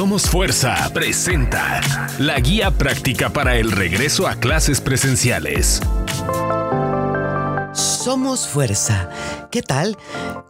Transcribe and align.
Somos 0.00 0.30
Fuerza 0.30 0.90
presenta 0.94 1.82
la 2.18 2.40
guía 2.40 2.70
práctica 2.70 3.28
para 3.28 3.56
el 3.56 3.70
regreso 3.70 4.26
a 4.26 4.36
clases 4.36 4.80
presenciales. 4.80 5.82
Somos 7.74 8.48
Fuerza. 8.48 9.10
¿Qué 9.50 9.60
tal? 9.60 9.98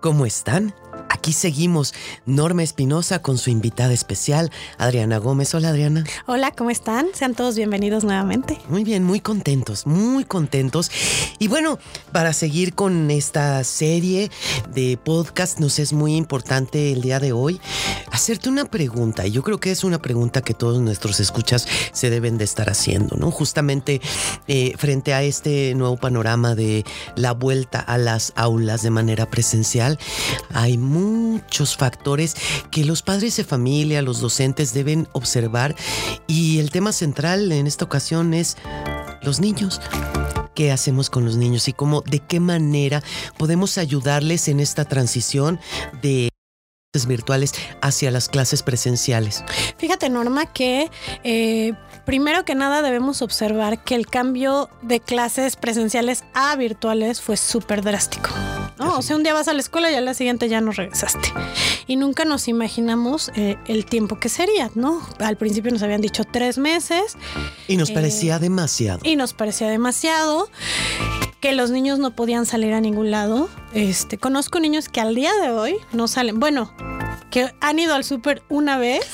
¿Cómo 0.01 0.25
están? 0.25 0.73
Aquí 1.21 1.35
seguimos 1.35 1.93
Norma 2.25 2.63
Espinosa 2.63 3.21
con 3.21 3.37
su 3.37 3.51
invitada 3.51 3.93
especial, 3.93 4.51
Adriana 4.79 5.19
Gómez. 5.19 5.55
Hola 5.55 5.69
Adriana. 5.69 6.03
Hola, 6.25 6.51
¿cómo 6.51 6.71
están? 6.71 7.09
Sean 7.13 7.35
todos 7.35 7.57
bienvenidos 7.57 8.05
nuevamente. 8.05 8.59
Muy 8.71 8.85
bien, 8.85 9.05
muy 9.05 9.21
contentos, 9.21 9.87
muy 9.87 10.25
contentos. 10.25 10.91
Y 11.39 11.49
bueno, 11.49 11.79
para 12.11 12.33
seguir 12.33 12.75
con 12.75 13.11
esta 13.11 13.63
serie 13.65 14.31
de 14.73 14.97
podcast, 14.97 15.61
nos 15.61 15.79
es 15.79 15.93
muy 15.93 16.17
importante 16.17 16.91
el 16.91 17.03
día 17.03 17.21
de 17.21 17.33
hoy 17.33 17.61
hacerte 18.11 18.49
una 18.49 18.65
pregunta. 18.65 19.27
Y 19.27 19.33
yo 19.33 19.43
creo 19.43 19.61
que 19.61 19.73
es 19.73 19.85
una 19.85 20.01
pregunta 20.01 20.41
que 20.41 20.55
todos 20.55 20.81
nuestros 20.81 21.21
escuchas 21.21 21.69
se 21.93 22.09
deben 22.09 22.39
de 22.39 22.45
estar 22.45 22.71
haciendo, 22.71 23.17
¿no? 23.17 23.31
Justamente 23.31 24.01
eh, 24.49 24.73
frente 24.79 25.13
a 25.13 25.23
este 25.23 25.75
nuevo 25.75 25.99
panorama 25.99 26.55
de 26.55 26.87
la 27.15 27.33
vuelta 27.33 27.79
a 27.79 27.99
las 27.99 28.33
aulas 28.37 28.81
de 28.81 28.89
manera 28.89 29.27
presencial, 29.27 29.99
hay 30.55 30.79
muchos 31.11 31.77
factores 31.77 32.35
que 32.71 32.85
los 32.85 33.03
padres 33.03 33.37
de 33.37 33.45
familia, 33.45 34.03
los 34.03 34.21
docentes 34.21 34.73
deben 34.73 35.09
observar 35.13 35.75
y 36.27 36.59
el 36.59 36.71
tema 36.71 36.93
central 36.93 37.51
en 37.53 37.67
esta 37.67 37.85
ocasión 37.85 38.35
es 38.35 38.57
los 39.23 39.41
niños. 39.41 39.81
¿Qué 40.55 40.73
hacemos 40.73 41.11
con 41.11 41.25
los 41.25 41.37
niños 41.37 41.69
y 41.69 41.73
cómo, 41.73 42.03
de 42.03 42.21
qué 42.21 42.41
manera 42.41 43.03
podemos 43.39 43.79
ayudarles 43.79 44.49
en 44.49 44.61
esta 44.61 44.85
transición 44.85 45.61
de 46.03 46.31
virtuales 47.07 47.53
hacia 47.83 48.11
las 48.11 48.29
clases 48.29 48.63
presenciales? 48.63 49.45
Fíjate, 49.79 50.11
Norma, 50.11 50.47
que 50.47 50.91
eh, 51.23 51.73
primero 52.05 52.45
que 52.45 52.55
nada 52.55 52.83
debemos 52.83 53.23
observar 53.23 53.85
que 53.85 53.95
el 53.95 54.07
cambio 54.07 54.69
de 54.83 55.01
clases 55.01 55.57
presenciales 55.57 56.25
a 56.35 56.57
virtuales 56.57 57.21
fue 57.21 57.37
súper 57.37 57.83
drástico. 57.83 58.31
¿No? 58.81 58.99
O 58.99 59.03
sea, 59.03 59.17
un 59.17 59.23
día 59.23 59.35
vas 59.35 59.47
a 59.47 59.53
la 59.53 59.61
escuela 59.61 59.91
y 59.91 59.95
al 59.95 60.05
día 60.05 60.15
siguiente 60.15 60.49
ya 60.49 60.61
no 60.61 60.73
regresaste. 60.73 61.33
Y 61.87 61.97
nunca 61.97 62.25
nos 62.25 62.49
imaginamos 62.49 63.31
eh, 63.37 63.57
el 63.67 63.85
tiempo 63.85 64.19
que 64.19 64.29
sería, 64.29 64.71
¿no? 64.75 65.03
Al 65.19 65.37
principio 65.37 65.71
nos 65.71 65.83
habían 65.83 66.01
dicho 66.01 66.25
tres 66.25 66.59
meses. 66.59 67.17
Y 67.69 67.77
nos 67.77 67.91
parecía 67.91 68.37
eh, 68.37 68.41
demasiado. 68.41 69.01
Y 69.05 69.17
nos 69.17 69.35
parecía 69.35 69.69
demasiado 69.69 70.51
que 71.41 71.53
los 71.53 71.71
niños 71.71 71.99
no 71.99 72.15
podían 72.17 72.47
salir 72.47 72.73
a 72.73 72.81
ningún 72.81 73.11
lado. 73.11 73.49
Este, 73.75 74.19
conozco 74.19 74.61
niños 74.61 74.89
que 74.89 75.01
al 75.01 75.15
día 75.15 75.33
de 75.43 75.51
hoy 75.51 75.77
no 75.93 76.09
salen. 76.09 76.41
Bueno, 76.41 76.73
que 77.31 77.53
han 77.61 77.79
ido 77.79 77.95
al 77.95 78.05
súper 78.05 78.43
una 78.49 78.79
vez 78.79 79.07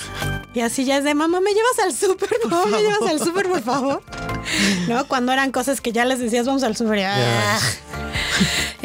y 0.54 0.60
así 0.60 0.84
ya 0.86 0.96
es 0.96 1.04
de 1.04 1.14
mamá, 1.14 1.40
¿me 1.40 1.52
llevas 1.52 1.78
al 1.84 1.92
súper? 1.92 2.30
Mamá, 2.48 2.64
¿me 2.66 2.78
llevas 2.78 3.10
al 3.10 3.20
súper, 3.20 3.46
por 3.46 3.62
favor? 3.62 4.02
¿No? 4.88 5.06
Cuando 5.06 5.32
eran 5.32 5.52
cosas 5.52 5.80
que 5.80 5.92
ya 5.92 6.04
les 6.04 6.18
decías, 6.18 6.46
vamos 6.46 6.62
al 6.62 6.74
súper. 6.76 7.06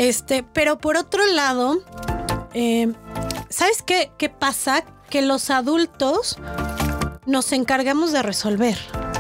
Este, 0.02 0.42
pero 0.42 0.80
por 0.80 0.98
otro 0.98 1.28
lado, 1.28 1.84
eh, 2.56 2.92
¿sabes 3.50 3.84
qué, 3.84 4.12
qué 4.18 4.30
pasa? 4.30 4.84
Que 5.12 5.22
los 5.22 5.52
adultos 5.52 6.40
nos 7.28 7.52
encargamos 7.52 8.12
de 8.12 8.24
resolver. 8.24 8.80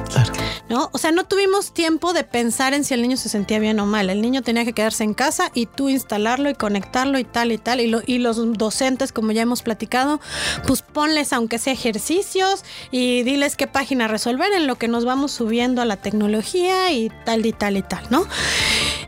Claro. 0.09 0.33
¿no? 0.71 0.89
O 0.93 0.97
sea, 0.97 1.11
no 1.11 1.25
tuvimos 1.25 1.73
tiempo 1.73 2.13
de 2.13 2.23
pensar 2.23 2.73
en 2.73 2.85
si 2.85 2.93
el 2.93 3.01
niño 3.01 3.17
se 3.17 3.27
sentía 3.27 3.59
bien 3.59 3.79
o 3.81 3.85
mal. 3.85 4.09
El 4.09 4.21
niño 4.21 4.41
tenía 4.41 4.63
que 4.63 4.71
quedarse 4.71 5.03
en 5.03 5.13
casa 5.13 5.51
y 5.53 5.65
tú 5.65 5.89
instalarlo 5.89 6.49
y 6.49 6.55
conectarlo 6.55 7.19
y 7.19 7.25
tal 7.25 7.51
y 7.51 7.57
tal. 7.57 7.81
Y, 7.81 7.87
lo, 7.87 8.01
y 8.05 8.19
los 8.19 8.57
docentes, 8.57 9.11
como 9.11 9.33
ya 9.33 9.41
hemos 9.41 9.63
platicado, 9.63 10.21
pues 10.65 10.81
ponles 10.81 11.33
aunque 11.33 11.59
sea 11.59 11.73
ejercicios 11.73 12.63
y 12.89 13.23
diles 13.23 13.57
qué 13.57 13.67
página 13.67 14.07
resolver 14.07 14.53
en 14.53 14.65
lo 14.65 14.77
que 14.77 14.87
nos 14.87 15.03
vamos 15.03 15.33
subiendo 15.33 15.81
a 15.81 15.85
la 15.85 15.97
tecnología 15.97 16.91
y 16.93 17.11
tal 17.25 17.45
y 17.45 17.51
tal 17.51 17.75
y 17.75 17.81
tal, 17.81 18.05
¿no? 18.09 18.25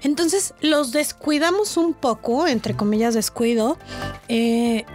Entonces 0.04 0.54
los 0.62 0.92
descuidamos 0.92 1.78
un 1.78 1.94
poco, 1.94 2.46
entre 2.48 2.76
comillas 2.76 3.14
descuido, 3.14 3.78
eh, 4.28 4.86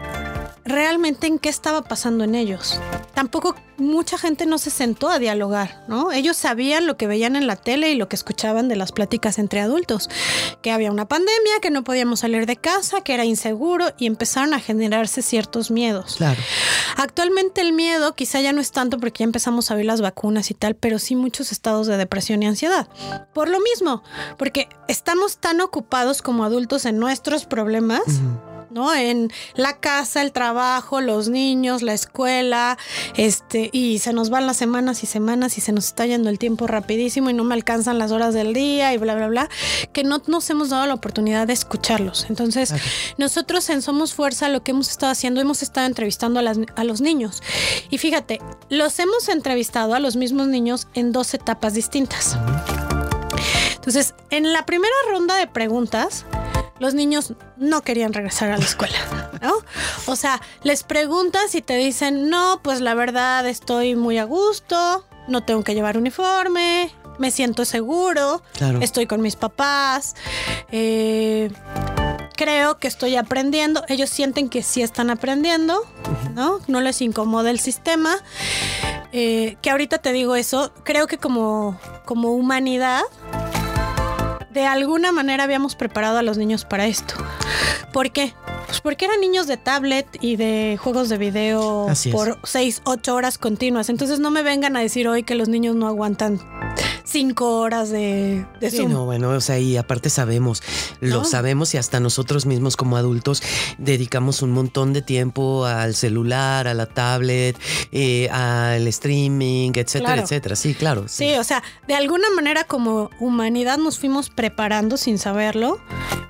realmente 0.69 1.27
en 1.27 1.39
qué 1.39 1.49
estaba 1.49 1.83
pasando 1.83 2.25
en 2.25 2.35
ellos. 2.35 2.81
Tampoco 3.15 3.57
mucha 3.79 4.19
gente 4.19 4.47
no 4.47 4.59
se 4.59 4.71
sentó 4.71 5.09
a 5.09 5.19
dialogar, 5.19 5.85
¿no? 5.89 6.13
Ellos 6.13 6.37
sabían 6.37 6.87
lo 6.87 6.97
que 6.97 7.07
veían 7.07 7.37
en 7.37 7.47
la 7.47 7.57
tele 7.57 7.91
y 7.91 7.95
lo 7.95 8.09
que 8.09 8.17
escuchaban 8.17 8.69
de 8.69 8.77
las 8.77 8.93
pláticas 8.93 9.39
entre 9.39 9.61
adultos, 9.61 10.09
que 10.63 10.71
había 10.71 10.91
una 10.91 11.09
pandemia, 11.09 11.61
que 11.63 11.71
no 11.71 11.85
podíamos 11.85 12.21
salir 12.21 12.47
de 12.47 12.57
casa, 12.57 13.01
que 13.01 13.15
era 13.15 13.25
inseguro 13.25 13.87
y 13.99 14.07
empezaron 14.07 14.55
a 14.55 14.61
generarse 14.61 15.23
ciertos 15.23 15.71
miedos. 15.71 16.17
Claro. 16.17 16.41
Actualmente 16.97 17.61
el 17.61 17.73
miedo 17.73 18.15
quizá 18.15 18.41
ya 18.41 18.53
no 18.53 18.61
es 18.61 18.73
tanto 18.73 18.99
porque 18.99 19.21
ya 19.21 19.25
empezamos 19.25 19.71
a 19.71 19.75
ver 19.75 19.87
las 19.87 20.01
vacunas 20.01 20.51
y 20.51 20.55
tal, 20.55 20.75
pero 20.75 20.99
sí 20.99 21.17
muchos 21.17 21.53
estados 21.53 21.87
de 21.87 21.97
depresión 21.97 22.43
y 22.43 22.47
ansiedad. 22.47 22.89
Por 23.33 23.49
lo 23.49 23.61
mismo, 23.61 24.03
porque 24.37 24.69
estamos 24.89 25.39
tan 25.39 25.61
ocupados 25.61 26.23
como 26.23 26.45
adultos 26.45 26.85
en 26.85 26.99
nuestros 26.99 27.47
problemas. 27.47 28.03
Uh 28.07 28.11
-huh 28.11 28.48
¿no? 28.71 28.95
En 28.95 29.31
la 29.55 29.79
casa, 29.79 30.23
el 30.23 30.33
trabajo, 30.33 31.01
los 31.01 31.29
niños, 31.29 31.83
la 31.83 31.95
escuela, 31.95 32.79
este, 33.17 33.71
y 33.73 33.99
se 33.99 34.13
nos 34.13 34.31
van 34.31 34.47
las 34.47 34.57
semanas 34.57 35.03
y 35.03 35.07
semanas 35.07 35.59
y 35.59 35.61
se 35.61 35.73
nos 35.73 35.87
está 35.87 36.07
yendo 36.07 36.31
el 36.31 36.39
tiempo 36.39 36.67
rapidísimo 36.67 37.31
y 37.31 37.35
no 37.35 37.45
me 37.45 37.55
alcanzan 37.55 37.99
las 37.99 38.13
horas 38.13 38.35
del 38.35 38.53
día 38.53 38.93
y 38.93 38.99
bla, 38.99 39.15
bla, 39.15 39.29
bla, 39.29 39.49
que 39.93 40.05
no 40.05 40.23
nos 40.27 40.49
hemos 40.51 40.71
dado 40.71 40.87
la 40.87 40.95
oportunidad 40.95 41.47
de 41.47 41.53
escucharlos. 41.53 42.27
Entonces, 42.29 42.73
okay. 42.73 42.83
nosotros 43.17 43.69
en 43.71 43.83
Somos 43.83 44.15
Fuerza 44.15 44.49
lo 44.49 44.63
que 44.63 44.73
hemos 44.73 44.91
estado 44.91 45.13
haciendo, 45.13 45.41
hemos 45.41 45.63
estado 45.63 45.87
entrevistando 45.87 46.41
a, 46.41 46.43
las, 46.43 46.59
a 46.77 46.85
los 46.85 47.01
niños. 47.01 47.43
Y 47.91 47.99
fíjate, 47.99 48.41
los 48.69 48.99
hemos 48.99 49.29
entrevistado 49.29 49.95
a 49.95 50.01
los 50.01 50.17
mismos 50.17 50.49
niños 50.49 50.89
en 50.95 51.13
dos 51.13 51.35
etapas 51.35 51.75
distintas. 51.75 52.37
Entonces, 53.75 54.15
en 54.31 54.53
la 54.53 54.67
primera 54.67 54.95
ronda 55.11 55.37
de 55.37 55.47
preguntas, 55.47 56.27
los 56.79 56.95
niños 56.95 57.35
no 57.57 57.83
querían 57.83 58.13
regresar 58.13 58.51
a 58.51 58.57
la 58.57 58.65
escuela, 58.65 58.99
¿no? 59.43 59.55
O 60.07 60.17
sea, 60.17 60.41
les 60.63 60.83
preguntas 60.83 61.55
y 61.55 61.63
te 61.63 61.77
dicen, 61.77 62.31
no, 62.31 62.61
pues 62.63 62.81
la 62.81 62.95
verdad 62.95 63.47
estoy 63.47 63.95
muy 63.95 64.19
a 64.19 64.25
gusto, 64.25 65.05
no 65.29 65.45
tengo 65.45 65.65
que 65.65 65.75
llevar 65.75 65.97
uniforme, 65.99 66.93
me 67.19 67.31
siento 67.31 67.65
seguro, 67.65 68.43
claro. 68.57 68.81
estoy 68.81 69.07
con 69.07 69.21
mis 69.21 69.37
papás, 69.37 70.15
eh, 70.71 71.51
creo 72.37 72.79
que 72.79 72.87
estoy 72.87 73.17
aprendiendo, 73.17 73.85
ellos 73.89 74.09
sienten 74.11 74.49
que 74.49 74.63
sí 74.63 74.83
están 74.83 75.11
aprendiendo, 75.11 75.83
¿no? 76.35 76.61
No 76.69 76.81
les 76.81 77.03
incomoda 77.03 77.51
el 77.51 77.59
sistema. 77.59 78.17
Eh, 79.11 79.57
que 79.63 79.71
ahorita 79.71 79.99
te 79.99 80.13
digo 80.13 80.37
eso, 80.37 80.71
creo 80.85 81.07
que 81.07 81.17
como, 81.17 81.81
como 82.05 82.33
humanidad 82.33 83.01
de 84.51 84.67
alguna 84.67 85.13
manera 85.13 85.45
habíamos 85.45 85.77
preparado 85.77 86.19
a 86.19 86.23
los 86.23 86.39
niños 86.39 86.65
para 86.65 86.87
esto. 86.87 87.15
¿Por 87.93 88.11
qué? 88.11 88.35
Pues 88.67 88.81
porque 88.81 89.07
eran 89.07 89.21
niños 89.21 89.47
de 89.47 89.57
tablet 89.57 90.07
y 90.21 90.37
de 90.37 90.79
juegos 90.81 91.09
de 91.09 91.19
video 91.19 91.89
por 92.13 92.39
6, 92.45 92.83
8 92.85 93.15
horas 93.15 93.39
continuas. 93.39 93.89
Entonces 93.89 94.21
no 94.21 94.31
me 94.31 94.43
vengan 94.43 94.77
a 94.77 94.81
decir 94.81 95.09
hoy 95.09 95.23
que 95.23 95.35
los 95.35 95.49
niños 95.49 95.75
no 95.75 95.87
aguantan 95.87 96.41
cinco 97.11 97.61
horas 97.61 97.89
de, 97.91 98.45
de 98.61 98.71
sí, 98.71 98.85
no, 98.87 99.07
bueno, 99.07 99.31
o 99.31 99.41
sea, 99.41 99.59
y 99.59 99.77
aparte 99.79 100.11
sabemos, 100.11 100.63
lo 101.01 101.19
¿No? 101.19 101.25
sabemos 101.25 101.73
y 101.75 101.79
hasta 101.79 102.01
nosotros 102.01 102.45
mismos 102.45 102.77
como 102.77 102.97
adultos 102.99 103.43
dedicamos 103.79 104.43
un 104.43 104.51
montón 104.53 104.93
de 104.93 105.01
tiempo 105.01 105.65
al 105.65 105.95
celular, 105.95 106.69
a 106.69 106.75
la 106.75 106.87
tablet, 106.87 107.57
eh, 107.93 108.29
al 108.31 108.87
streaming, 108.89 109.71
etcétera, 109.75 110.05
Claro. 110.15 110.23
etcétera. 110.23 110.57
Sí, 110.57 110.75
claro. 110.75 111.05
Sí, 111.09 111.35
o 111.37 111.45
sea, 111.45 111.63
de 111.87 111.95
alguna 111.95 112.29
manera 112.31 112.65
como 112.65 113.11
humanidad 113.21 113.79
nos 113.79 113.99
fuimos 113.99 114.29
preparando 114.31 114.97
sin 114.97 115.19
saberlo, 115.19 115.81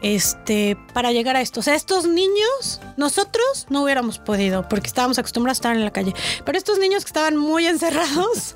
este, 0.00 0.77
para 0.95 1.10
llegar 1.12 1.37
a 1.37 1.41
esto. 1.41 1.60
O 1.60 1.62
sea, 1.62 1.75
estos 1.75 2.06
niños, 2.06 2.81
nosotros 2.97 3.66
no 3.69 3.83
hubiéramos 3.83 4.19
podido, 4.19 4.69
porque 4.69 4.87
estábamos 4.87 5.19
acostumbrados 5.19 5.59
a 5.59 5.60
estar 5.60 5.77
en 5.77 5.84
la 5.84 5.91
calle. 5.93 6.15
Pero 6.45 6.56
estos 6.56 6.78
niños 6.78 7.04
que 7.04 7.09
estaban 7.09 7.36
muy 7.36 7.66
encerrados 7.72 8.54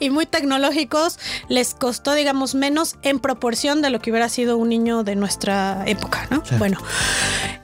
y 0.00 0.10
muy 0.10 0.26
tecnológicos, 0.26 1.18
les 1.58 1.74
costó, 1.74 2.14
digamos, 2.14 2.54
menos 2.54 2.94
en 3.02 3.18
proporción 3.18 3.82
de 3.82 3.90
lo 3.90 3.98
que 3.98 4.12
hubiera 4.12 4.28
sido 4.28 4.56
un 4.56 4.68
niño 4.68 5.02
de 5.02 5.16
nuestra 5.16 5.82
época, 5.86 6.28
¿no? 6.30 6.40
Claro. 6.44 6.58
Bueno, 6.58 6.78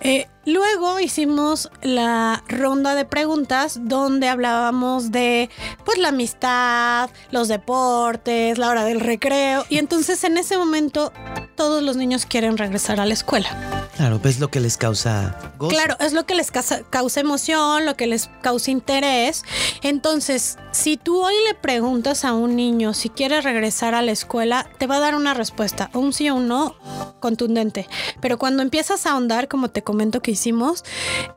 eh, 0.00 0.26
luego 0.44 0.98
hicimos 0.98 1.70
la 1.80 2.42
ronda 2.48 2.96
de 2.96 3.04
preguntas 3.04 3.78
donde 3.82 4.28
hablábamos 4.28 5.12
de, 5.12 5.48
pues, 5.84 5.98
la 5.98 6.08
amistad, 6.08 7.08
los 7.30 7.46
deportes, 7.46 8.58
la 8.58 8.68
hora 8.68 8.84
del 8.84 8.98
recreo. 8.98 9.64
Y 9.68 9.78
entonces 9.78 10.24
en 10.24 10.38
ese 10.38 10.58
momento 10.58 11.12
todos 11.54 11.80
los 11.80 11.96
niños 11.96 12.26
quieren 12.26 12.58
regresar 12.58 12.98
a 12.98 13.06
la 13.06 13.14
escuela. 13.14 13.73
Claro, 13.96 14.18
pues 14.18 14.40
lo 14.40 14.48
que 14.48 14.60
les 14.60 14.76
causa 14.76 15.36
gozo. 15.58 15.74
Claro, 15.74 15.96
es 16.00 16.12
lo 16.12 16.26
que 16.26 16.34
les 16.34 16.50
causa, 16.50 16.82
causa 16.90 17.20
emoción, 17.20 17.86
lo 17.86 17.96
que 17.96 18.06
les 18.06 18.28
causa 18.42 18.70
interés. 18.70 19.44
Entonces, 19.82 20.58
si 20.72 20.96
tú 20.96 21.22
hoy 21.22 21.34
le 21.46 21.54
preguntas 21.54 22.24
a 22.24 22.32
un 22.32 22.56
niño 22.56 22.92
si 22.92 23.08
quiere 23.08 23.40
regresar 23.40 23.94
a 23.94 24.02
la 24.02 24.10
escuela, 24.10 24.68
te 24.78 24.86
va 24.86 24.96
a 24.96 25.00
dar 25.00 25.14
una 25.14 25.32
respuesta, 25.32 25.90
un 25.94 26.12
sí 26.12 26.28
o 26.28 26.34
un 26.34 26.48
no 26.48 26.76
contundente. 27.20 27.88
Pero 28.20 28.36
cuando 28.36 28.62
empiezas 28.62 29.06
a 29.06 29.12
ahondar, 29.12 29.46
como 29.46 29.68
te 29.68 29.82
comento 29.82 30.20
que 30.22 30.32
hicimos, 30.32 30.82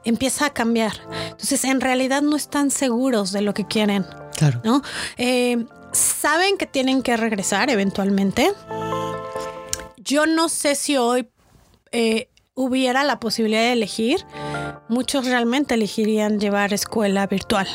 empieza 0.03 0.47
a 0.47 0.53
cambiar. 0.53 0.93
Entonces, 1.29 1.63
en 1.63 1.79
realidad 1.79 2.23
no 2.23 2.35
están 2.35 2.71
seguros 2.71 3.31
de 3.31 3.41
lo 3.41 3.53
que 3.53 3.67
quieren. 3.67 4.05
Claro. 4.35 4.61
¿no? 4.63 4.81
Eh, 5.17 5.65
saben 5.91 6.57
que 6.57 6.65
tienen 6.65 7.03
que 7.03 7.17
regresar 7.17 7.69
eventualmente. 7.69 8.51
Yo 9.97 10.25
no 10.25 10.49
sé 10.49 10.75
si 10.75 10.97
hoy 10.97 11.27
eh, 11.91 12.29
hubiera 12.57 13.05
la 13.05 13.19
posibilidad 13.21 13.61
de 13.61 13.73
elegir. 13.73 14.25
Muchos 14.89 15.25
realmente 15.25 15.75
elegirían 15.75 16.39
llevar 16.39 16.73
escuela 16.73 17.25
virtual. 17.27 17.67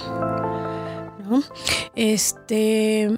¿no? 1.31 1.43
Este. 1.95 3.09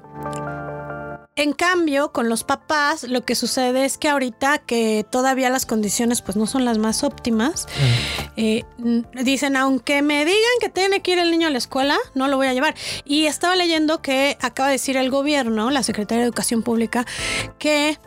En 1.36 1.52
cambio, 1.52 2.12
con 2.12 2.28
los 2.28 2.44
papás, 2.44 3.02
lo 3.02 3.24
que 3.24 3.34
sucede 3.34 3.84
es 3.84 3.98
que 3.98 4.08
ahorita 4.08 4.58
que 4.58 5.04
todavía 5.10 5.50
las 5.50 5.66
condiciones 5.66 6.22
pues 6.22 6.36
no 6.36 6.46
son 6.46 6.64
las 6.64 6.78
más 6.78 7.02
óptimas, 7.02 7.66
eh, 8.36 8.62
dicen, 9.24 9.56
aunque 9.56 10.00
me 10.02 10.24
digan 10.24 10.56
que 10.60 10.68
tiene 10.68 11.00
que 11.00 11.12
ir 11.12 11.18
el 11.18 11.32
niño 11.32 11.48
a 11.48 11.50
la 11.50 11.58
escuela, 11.58 11.98
no 12.14 12.28
lo 12.28 12.36
voy 12.36 12.46
a 12.46 12.52
llevar. 12.52 12.76
Y 13.04 13.26
estaba 13.26 13.56
leyendo 13.56 14.00
que 14.00 14.38
acaba 14.42 14.68
de 14.68 14.74
decir 14.74 14.96
el 14.96 15.10
gobierno, 15.10 15.72
la 15.72 15.82
Secretaría 15.82 16.20
de 16.20 16.26
Educación 16.26 16.62
Pública, 16.62 17.04
que 17.58 17.98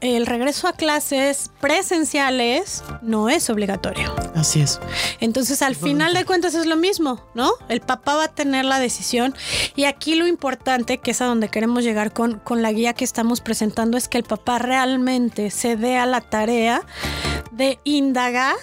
el 0.00 0.26
regreso 0.26 0.68
a 0.68 0.72
clases 0.72 1.50
presenciales 1.60 2.84
no 3.02 3.28
es 3.28 3.48
obligatorio. 3.48 4.14
Así 4.34 4.60
es. 4.60 4.80
Entonces, 5.20 5.62
al 5.62 5.74
final 5.74 6.12
de 6.14 6.24
cuentas 6.24 6.54
es 6.54 6.66
lo 6.66 6.76
mismo, 6.76 7.22
¿no? 7.34 7.50
El 7.68 7.80
papá 7.80 8.16
va 8.16 8.24
a 8.24 8.28
tener 8.28 8.64
la 8.64 8.78
decisión. 8.78 9.34
Y 9.74 9.84
aquí 9.84 10.14
lo 10.14 10.26
importante, 10.26 10.98
que 10.98 11.12
es 11.12 11.20
a 11.20 11.26
donde 11.26 11.48
queremos 11.48 11.84
llegar 11.84 12.12
con, 12.12 12.38
con 12.38 12.62
la 12.62 12.72
guía 12.72 12.92
que 12.92 13.04
estamos 13.04 13.40
presentando, 13.40 13.96
es 13.96 14.08
que 14.08 14.18
el 14.18 14.24
papá 14.24 14.58
realmente 14.58 15.50
se 15.50 15.76
dé 15.76 15.96
a 15.96 16.06
la 16.06 16.20
tarea 16.20 16.82
de 17.52 17.78
indagar 17.84 18.56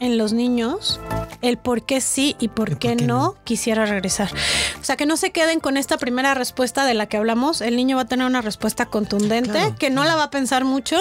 en 0.00 0.18
los 0.18 0.32
niños 0.32 1.00
el 1.42 1.58
por 1.58 1.84
qué 1.84 2.00
sí 2.00 2.36
y 2.38 2.48
por, 2.48 2.78
qué, 2.78 2.96
no, 2.96 3.36
quisiera 3.44 3.84
regresar. 3.84 4.30
O 4.80 4.84
sea, 4.84 4.96
que 4.96 5.06
no 5.06 5.16
se 5.16 5.30
queden 5.30 5.60
con 5.60 5.76
esta 5.76 5.98
primera 5.98 6.34
respuesta 6.34 6.86
de 6.86 6.94
la 6.94 7.06
que 7.06 7.16
hablamos. 7.16 7.60
El 7.60 7.76
niño 7.76 7.96
va 7.96 8.02
a 8.02 8.06
tener 8.06 8.26
una 8.26 8.40
respuesta 8.40 8.86
contundente, 8.86 9.74
que 9.78 9.90
no 9.90 10.04
la 10.04 10.16
va 10.16 10.24
a 10.24 10.30
pensar 10.30 10.64
mucho, 10.64 10.96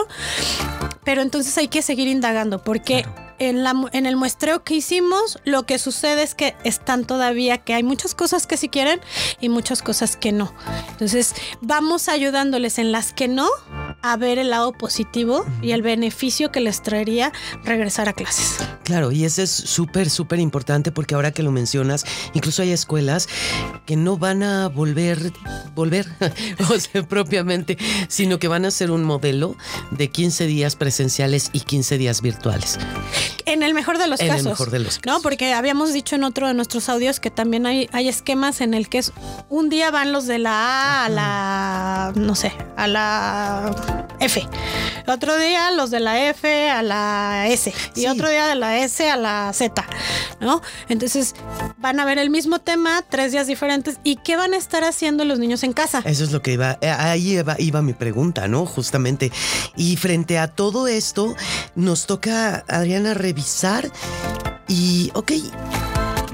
pero 1.04 1.22
entonces 1.22 1.58
hay 1.58 1.68
que 1.68 1.82
seguir 1.82 2.08
indagando, 2.08 2.64
porque 2.64 3.06
en, 3.40 3.64
la, 3.64 3.74
en 3.92 4.06
el 4.06 4.18
muestreo 4.18 4.64
que 4.64 4.76
hicimos, 4.76 5.40
lo 5.46 5.64
que 5.64 5.80
sucede 5.80 6.24
es 6.24 6.36
que 6.36 6.56
están 6.64 7.06
todavía, 7.06 7.58
que 7.58 7.74
hay 7.74 7.84
muchas 7.84 8.14
cosas 8.14 8.46
que 8.46 8.58
sí 8.58 8.70
quieren 8.70 9.02
y 9.40 9.50
muchas 9.50 9.82
cosas 9.82 10.16
que 10.16 10.32
no. 10.32 10.54
Entonces, 10.92 11.34
vamos 11.60 12.08
ayudándoles 12.08 12.78
en 12.78 12.92
las 12.92 13.14
que 13.14 13.28
no 13.28 13.48
a 14.02 14.18
ver 14.18 14.40
el 14.40 14.50
lado 14.50 14.72
positivo 14.74 15.46
y 15.62 15.72
el 15.72 15.82
beneficio 15.82 16.52
que 16.52 16.62
les 16.62 16.82
traería 16.82 17.32
regresar 17.64 18.10
a 18.10 18.14
clases. 18.14 18.58
Claro, 18.84 19.12
y 19.12 19.26
eso 19.26 19.42
es 19.42 19.52
súper, 19.52 20.10
súper 20.10 20.40
importante 20.40 20.92
porque 20.92 21.16
ahora 21.16 21.32
que 21.32 21.44
lo 21.44 21.52
mencionas, 21.52 22.06
incluso 22.34 22.62
hay 22.62 22.72
escuelas 22.72 23.30
que 23.86 23.96
no 23.96 24.18
van 24.18 24.44
a 24.44 24.68
volver, 24.68 25.32
volver, 25.76 26.08
o 26.70 26.80
sea, 26.80 27.04
propiamente, 27.04 27.78
sino 28.08 28.40
que 28.40 28.48
van 28.48 28.66
a 28.66 28.72
ser 28.72 28.92
un 28.92 29.04
modelo 29.04 29.56
de 29.92 30.10
15 30.10 30.48
días 30.48 30.76
presenciales 30.76 31.50
y 31.54 31.62
15 31.62 31.98
días 31.98 32.22
virtuales. 32.22 32.80
En 33.54 33.64
el 33.64 33.74
mejor 33.74 33.98
de 33.98 34.08
los 34.08 34.20
En 34.20 34.28
casos. 34.28 34.42
el 34.46 34.50
mejor 34.52 34.72
de 34.72 34.80
los 34.80 34.96
No, 34.98 35.02
casos. 35.02 35.24
porque 35.24 35.54
habíamos 35.54 35.94
dicho 35.94 36.16
en 36.16 36.24
otro 36.24 36.48
de 36.48 36.54
nuestros 36.54 36.88
audios 36.90 37.20
que 37.20 37.30
también 37.32 37.66
hay, 37.66 37.90
hay 37.92 38.08
esquemas 38.08 38.62
en 38.62 38.74
el 38.74 38.88
que 38.90 39.00
es 39.00 39.12
un 39.50 39.70
día 39.70 39.92
van 39.92 40.12
los 40.12 40.26
de 40.28 40.40
la 40.40 40.52
A 40.52 41.06
a 41.06 41.10
la, 41.10 42.14
no 42.16 42.36
sé, 42.36 42.54
a 42.78 42.88
la 42.88 44.08
F. 44.22 44.48
Otro 45.08 45.38
día 45.38 45.72
los 45.72 45.92
de 45.92 46.00
la 46.00 46.30
F 46.30 46.70
a 46.70 46.82
la 46.84 47.48
S. 47.50 47.74
Y 47.96 48.02
Sí. 48.02 48.08
otro 48.08 48.30
día 48.30 48.48
de 48.48 48.56
la 48.56 48.78
S 48.80 49.10
a 49.10 49.18
la 49.18 49.52
Z, 49.54 49.84
¿no? 50.40 50.62
Entonces 50.90 51.36
van 51.78 52.00
a 52.00 52.06
ver 52.06 52.18
el 52.20 52.30
mismo 52.30 52.60
tema, 52.60 53.04
tres 53.10 53.32
días 53.32 53.48
diferentes. 53.48 53.98
¿Y 54.04 54.18
qué 54.18 54.38
van 54.38 54.54
a 54.54 54.58
estar 54.58 54.84
haciendo 54.84 55.26
los 55.26 55.40
niños 55.40 55.64
en 55.64 55.74
casa? 55.74 56.02
Eso 56.06 56.24
es 56.24 56.32
lo 56.32 56.42
que 56.42 56.54
iba, 56.54 56.78
eh, 56.82 56.90
ahí 56.90 57.34
iba, 57.38 57.56
iba 57.60 57.82
mi 57.82 57.94
pregunta, 57.94 58.48
¿no? 58.48 58.66
Justamente. 58.66 59.32
Y 59.76 59.98
frente 59.98 60.38
a 60.40 60.48
todo 60.48 60.88
esto, 60.88 61.36
nos 61.76 62.06
toca, 62.06 62.64
Adriana, 62.68 63.14
revisar 63.14 63.90
y, 64.68 65.12
ok, 65.16 65.32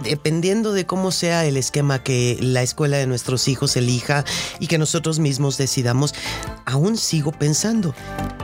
dependiendo 0.07 0.73
de 0.73 0.85
cómo 0.85 1.11
sea 1.11 1.45
el 1.45 1.57
esquema 1.57 2.03
que 2.03 2.37
la 2.39 2.61
escuela 2.61 2.97
de 2.97 3.07
nuestros 3.07 3.47
hijos 3.47 3.75
elija 3.75 4.23
y 4.59 4.67
que 4.67 4.77
nosotros 4.77 5.19
mismos 5.19 5.57
decidamos, 5.57 6.13
aún 6.65 6.97
sigo 6.97 7.31
pensando, 7.31 7.93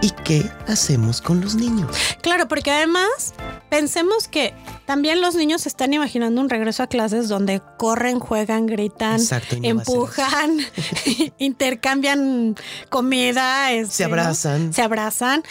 ¿y 0.01 0.11
qué 0.23 0.49
hacemos 0.67 1.21
con 1.21 1.41
los 1.41 1.55
niños? 1.55 1.95
Claro, 2.21 2.47
porque 2.47 2.71
además 2.71 3.33
pensemos 3.69 4.27
que 4.27 4.53
también 4.85 5.21
los 5.21 5.35
niños 5.35 5.61
se 5.61 5.69
están 5.69 5.93
imaginando 5.93 6.41
un 6.41 6.49
regreso 6.49 6.83
a 6.83 6.87
clases 6.87 7.29
donde 7.29 7.61
corren, 7.77 8.19
juegan, 8.19 8.65
gritan, 8.65 9.19
Exacto, 9.19 9.55
no 9.57 9.67
empujan, 9.67 10.57
intercambian 11.37 12.55
comida, 12.89 13.71
este, 13.71 13.95
Se 13.95 14.03
¿no? 14.03 14.09
abrazan. 14.09 14.73
se 14.73 14.81
abrazan. 14.81 15.43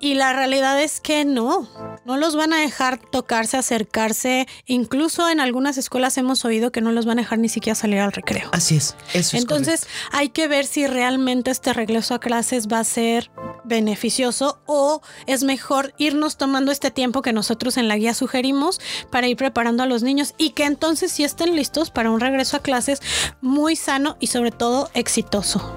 Y 0.00 0.14
la 0.14 0.32
realidad 0.32 0.80
es 0.82 1.00
que 1.00 1.24
no, 1.24 1.68
no 2.04 2.16
los 2.16 2.36
van 2.36 2.52
a 2.52 2.58
dejar 2.58 2.98
tocarse, 2.98 3.56
acercarse. 3.56 4.46
Incluso 4.66 5.28
en 5.28 5.40
algunas 5.40 5.78
escuelas 5.78 6.18
hemos 6.18 6.44
oído 6.44 6.72
que 6.72 6.80
no 6.80 6.92
los 6.92 7.06
van 7.06 7.18
a 7.18 7.22
dejar 7.22 7.38
ni 7.38 7.48
siquiera 7.48 7.74
salir 7.74 8.00
al 8.00 8.12
recreo. 8.12 8.48
Así 8.52 8.76
es, 8.76 8.96
eso 9.12 9.36
es 9.36 9.42
Entonces 9.42 9.86
hay 10.12 10.28
que 10.28 10.48
ver 10.48 10.66
si 10.66 10.86
realmente 10.86 11.50
este 11.50 11.72
regreso 11.72 12.14
a 12.14 12.20
clases 12.20 12.68
va 12.68 12.80
a 12.80 12.84
ser 12.84 13.30
beneficioso 13.64 14.60
o 14.66 15.00
es 15.26 15.42
mejor 15.42 15.94
irnos 15.96 16.36
tomando 16.36 16.70
este 16.70 16.90
tiempo 16.90 17.22
que 17.22 17.32
nosotros 17.32 17.76
en 17.76 17.88
la 17.88 17.96
guía 17.96 18.14
sugerimos 18.14 18.73
para 19.10 19.28
ir 19.28 19.36
preparando 19.36 19.82
a 19.82 19.86
los 19.86 20.02
niños 20.02 20.34
y 20.38 20.50
que 20.50 20.64
entonces 20.64 21.12
sí 21.12 21.24
estén 21.24 21.56
listos 21.56 21.90
para 21.90 22.10
un 22.10 22.20
regreso 22.20 22.56
a 22.56 22.60
clases 22.60 23.00
muy 23.40 23.76
sano 23.76 24.16
y 24.20 24.28
sobre 24.28 24.50
todo 24.50 24.90
exitoso. 24.94 25.74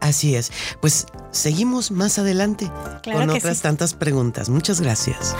Así 0.00 0.36
es. 0.36 0.52
Pues 0.80 1.06
seguimos 1.30 1.90
más 1.90 2.18
adelante 2.18 2.70
Claro 3.02 3.20
con 3.20 3.30
otras 3.30 3.56
sí. 3.58 3.62
tantas 3.62 3.94
preguntas. 3.94 4.48
Muchas 4.48 4.80
gracias. 4.80 5.34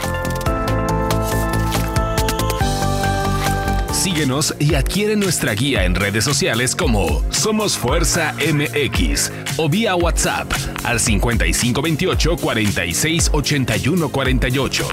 Síguenos 3.93 4.55
y 4.59 4.75
adquiere 4.75 5.15
nuestra 5.15 5.53
guía 5.53 5.83
en 5.83 5.93
redes 5.93 6.23
sociales 6.23 6.75
como 6.75 7.23
Somos 7.29 7.77
Fuerza 7.77 8.33
MX 8.35 9.31
o 9.57 9.67
vía 9.67 9.95
WhatsApp 9.95 10.51
al 10.83 10.99
5528 10.99 12.37
46 12.37 13.29
81 13.33 14.09
48. 14.09 14.87